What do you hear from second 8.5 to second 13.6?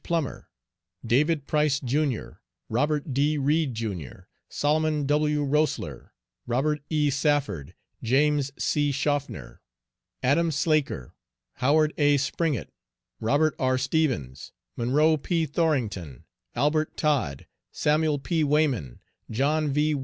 C. Shofner, Adam Slaker, Howard A. Springett, Robert